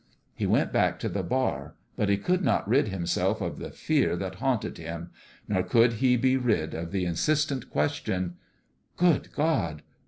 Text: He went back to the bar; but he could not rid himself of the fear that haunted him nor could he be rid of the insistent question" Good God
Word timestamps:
He 0.33 0.47
went 0.47 0.73
back 0.73 0.97
to 1.01 1.09
the 1.09 1.21
bar; 1.21 1.75
but 1.95 2.09
he 2.09 2.17
could 2.17 2.43
not 2.43 2.67
rid 2.67 2.87
himself 2.87 3.39
of 3.39 3.59
the 3.59 3.69
fear 3.69 4.15
that 4.15 4.33
haunted 4.41 4.79
him 4.79 5.11
nor 5.47 5.61
could 5.61 5.93
he 6.01 6.17
be 6.17 6.37
rid 6.37 6.73
of 6.73 6.91
the 6.91 7.05
insistent 7.05 7.69
question" 7.69 8.37
Good 8.97 9.31
God 9.31 9.83